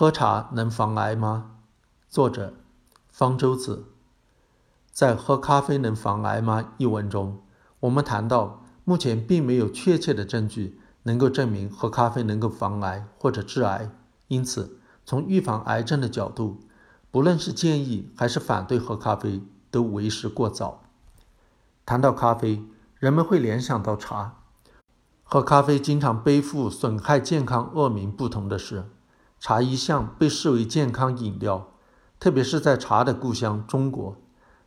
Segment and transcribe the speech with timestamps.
[0.00, 1.56] 喝茶能防癌吗？
[2.08, 2.54] 作者：
[3.10, 3.84] 方舟子。
[4.90, 7.42] 在《喝咖啡能防癌吗》一文中，
[7.80, 13.90] 我们谈到，目前并没有确切的证据能够证明喝咖啡能够防癌或者致癌。
[14.28, 16.60] 因此，从预防癌症的角度，
[17.10, 20.82] 不论是建议还是反对喝咖啡，都为时过早。
[21.84, 22.64] 谈到咖啡，
[22.98, 24.36] 人们会联想到茶。
[25.22, 28.10] 喝咖啡经常背负损害健康恶名。
[28.10, 28.86] 不同的是，
[29.40, 31.72] 茶一向被视为健康饮料，
[32.20, 34.16] 特别是在茶的故乡中国。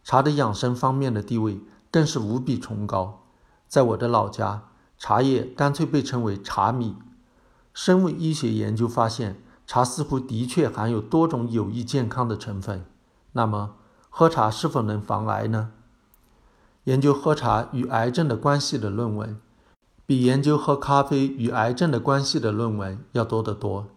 [0.04, 3.24] 茶的养生方面的地位更是无比崇高。
[3.68, 4.64] 在我的老家，
[4.98, 6.98] 茶叶干脆被称为茶米。
[7.72, 12.84] 生物医学研究发现，茶似乎的确含有多种有益健康的成分。
[13.34, 13.76] 那么，
[14.10, 15.72] 喝茶是否能防癌呢？
[16.86, 19.40] 研究喝茶与癌症的关系的论文，
[20.08, 23.88] 比研究喝咖啡与癌症的关系的论文要多得多。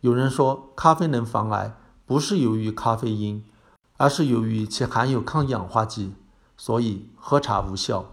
[0.00, 1.74] 有人说，咖啡能防癌，
[2.06, 3.44] 不是由于咖啡因。
[4.00, 6.14] 而是由于其含有抗氧化剂，
[6.56, 8.12] 所以喝茶无效。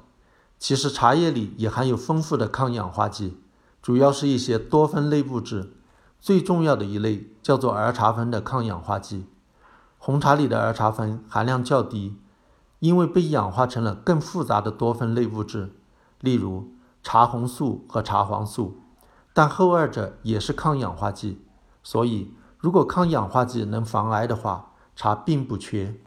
[0.58, 3.38] 其实茶叶里也含有丰富的抗氧化剂，
[3.84, 5.74] 主要是一些多酚类物质。
[6.20, 9.28] 最重要的一类叫做儿茶酚的抗氧化剂。
[10.00, 12.18] 红茶里的儿茶酚含量较低，
[12.80, 15.76] 因为被氧化成了更复杂的多酚类物质，
[16.20, 16.72] 例如
[17.04, 18.82] 茶红素和茶黄素。
[19.34, 21.45] 但后二者也是抗氧化剂，
[21.86, 26.02] 所以如果抗氧化剂能防癌的话，茶并不缺，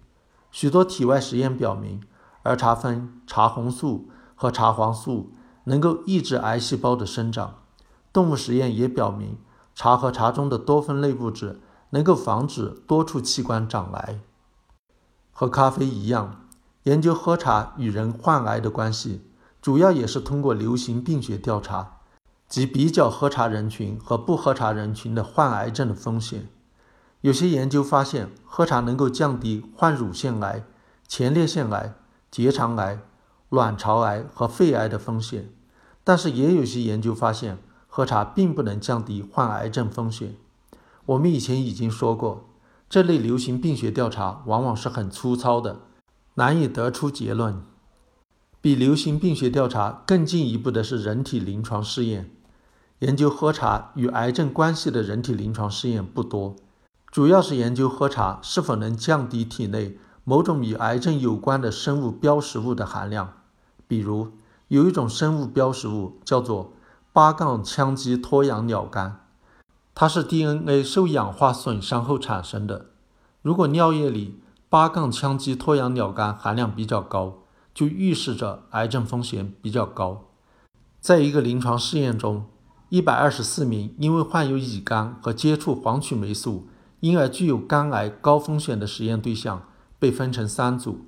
[0.51, 2.03] 许多体外实验表明，
[2.43, 5.33] 儿茶酚、茶红素和茶黄素
[5.65, 7.55] 能够抑制癌细胞的生长。
[8.13, 9.39] 动物实验也表明，
[9.77, 14.19] 茶和茶中的多酚类物质能够防止多处器官长癌。
[15.31, 16.47] 和咖啡一样，
[16.83, 19.31] 研究喝茶与人患癌的关系，
[19.63, 21.98] 主要也是通过流行病学调查，
[22.49, 26.49] 即比较喝茶人群和不喝茶人群的患癌症的风险。
[27.21, 30.65] 有些研究发现，喝茶能够降低患乳腺癌、
[31.07, 31.95] 前列腺癌、
[32.31, 33.01] 结肠癌、
[33.51, 35.51] 卵巢癌和肺癌的风险，
[36.03, 40.37] 但是也有些研究发现，喝茶并不能降低患癌症风险。
[41.07, 42.49] 我们以前已经说过，
[42.89, 45.81] 这类流行病学调查往往是很粗糙的，
[46.35, 47.63] 难以得出结论。
[48.61, 52.31] 比流行病学调查更进一步的是人体临床试验，
[53.01, 56.57] 研究喝茶与癌症关系的人体临床试验不多。
[57.11, 63.35] 主要是研究喝茶是否能降低体内某种与癌症有关的生物标识物的含量，
[63.87, 64.33] 比如
[64.69, 66.73] 有一种生物标识物叫做
[67.13, 69.13] 八杠羟基脱氧鸟苷，
[69.95, 72.87] 它是 DNA 受氧化损伤后产生的。
[73.41, 77.39] 如果尿液里八杠羟基脱氧鸟苷含量比较高，
[77.73, 80.27] 就预示着癌症风险比较高。
[81.01, 82.45] 在一个临床试验中，
[82.89, 86.69] 一百二十四名因为患有乙肝和接触黄曲霉素。
[87.01, 89.63] 因而具有肝癌高风险的实验对象
[90.01, 91.07] 被分成三组，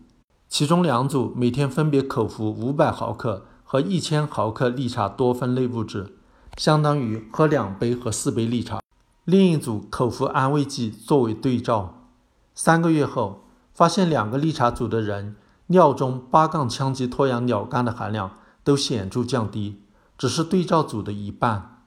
[0.49, 6.15] 其中两组每天分别口服五百毫克和一千毫克利茶多酚类物质，
[6.57, 8.79] 相当于喝两杯和四杯利茶；
[9.25, 12.07] 另一组口服安慰剂作为对照。
[12.55, 13.43] 三个月后，
[13.75, 15.35] 发现两个利茶组的人
[15.67, 19.81] 尿中八杠羟基脱氧鸟苷的含量都显著降低，
[20.21, 21.83] 只是对照组的一半。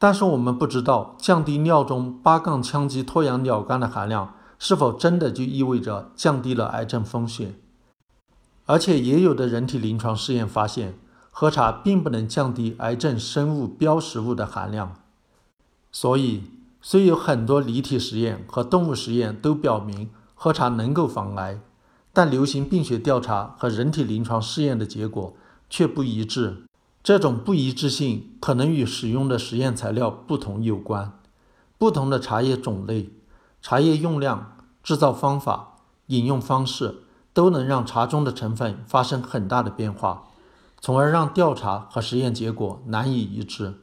[0.00, 7.54] 但是我们不知道降低尿中八杠羟基脱氧鸟苷的含量是否真的就意味着降低了癌症风险。
[8.64, 10.98] 而且也有的人体临床试验发现，
[11.30, 14.96] 喝茶并不能降低癌症生物标识物的含量。
[15.92, 16.42] 所以，
[16.82, 21.60] 虽有很多离体实验和动物实验都表明喝茶能够防癌，
[22.12, 25.36] 但流行病学调查和人体临床试验的结果
[25.70, 26.64] 却不一致。
[27.06, 31.12] 这种不一致性可能与使用的实验材料不同有关。
[31.78, 33.10] 不同的茶叶种类、
[33.62, 40.24] 茶叶用量、制造方法、饮用方式，都能让茶中的成分发生很大的变化，
[40.80, 43.74] 从而让调查和实验结果难以一致。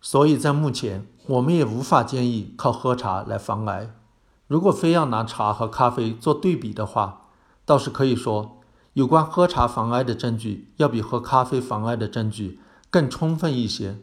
[0.00, 3.92] 所以在目前，我们也无法建议靠喝茶来防癌。
[4.46, 7.22] 如果非要拿茶和咖啡做对比的话，
[7.64, 8.60] 倒是可以说。
[8.94, 12.60] 有关喝茶防癌的证据要比喝咖啡防癌的证据
[12.90, 13.98] 更充分一些，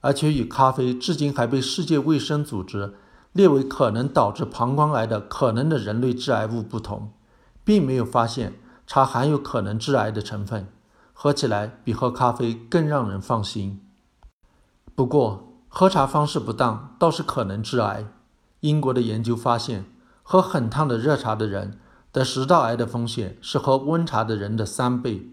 [0.00, 2.94] 而且与咖啡至今还被世界卫生组织
[3.32, 7.12] 列为可能导致膀胱癌的可能的人类致癌物不同，
[7.62, 8.54] 并没有发现
[8.88, 10.66] 茶含有可能致癌的成分，
[11.12, 13.80] 喝起来比喝咖啡更让人放心。
[14.96, 18.06] 不过，喝茶方式不当倒是可能致癌。
[18.60, 19.84] 英国的研究发现，
[20.24, 21.78] 喝很烫的热茶的人。
[22.14, 25.28] 得食道癌的风险是喝温茶的人的三倍，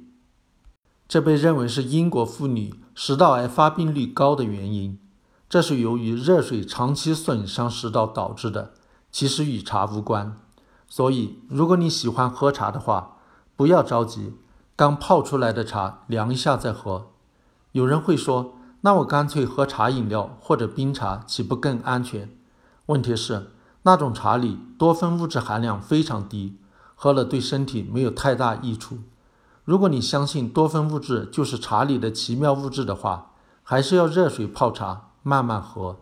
[1.07, 4.97] 这被认为是英国妇女食道癌发病率高的原因。
[5.47, 8.71] 这是由于热水长期损伤食道导致的，
[9.11, 10.35] 其实与茶无关。
[10.87, 13.17] 所以，如果你喜欢喝茶的话，
[13.55, 14.33] 不要着急，
[14.75, 17.11] 刚泡出来的茶凉一下再喝。
[17.73, 22.35] 有人会说，那我干脆喝茶饮料或者冰茶，岂不更安全？
[22.87, 23.51] 问题是，
[23.83, 26.57] 那种茶里多酚物质含量非常低，
[27.03, 28.99] 喝了对身体没有太大益处。
[29.65, 33.31] 如果你相信多酚物质就是茶里的奇妙物质的话，
[33.63, 35.97] 还是要热水泡茶，慢慢喝。